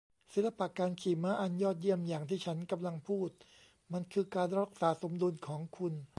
[0.33, 3.29] ศิลปะการขี่ม้าอันยอดเยี่ยมอย่างที่ฉันกำลังพูด
[3.93, 5.93] มันคือการรักษาสมดุลของคุณ